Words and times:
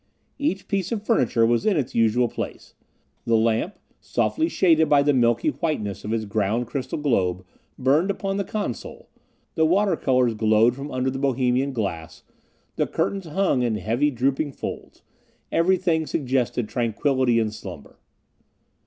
Each 0.39 0.67
piece 0.67 0.91
of 0.91 1.03
furniture 1.05 1.45
was 1.45 1.63
in 1.63 1.77
its 1.77 1.93
usual 1.93 2.27
place; 2.27 2.73
the 3.23 3.37
lamp, 3.37 3.77
softly 3.99 4.49
shaded 4.49 4.89
by 4.89 5.03
the 5.03 5.13
milky 5.13 5.49
whiteness 5.49 6.03
of 6.03 6.11
its 6.11 6.25
ground 6.25 6.65
crystal 6.65 6.97
globe, 6.97 7.45
burned 7.77 8.09
upon 8.09 8.37
the 8.37 8.43
console, 8.43 9.09
the 9.53 9.63
water 9.63 9.95
colors 9.95 10.33
glowed 10.33 10.75
from 10.75 10.89
under 10.89 11.11
the 11.11 11.19
Bohemian 11.19 11.71
glass; 11.71 12.23
the 12.77 12.87
curtains 12.87 13.27
hung 13.27 13.61
in 13.61 13.75
heavy 13.75 14.09
drooping 14.09 14.53
folds; 14.53 15.03
everything 15.51 16.07
suggested 16.07 16.67
tranquility 16.67 17.37
and 17.39 17.53
slumber. 17.53 17.99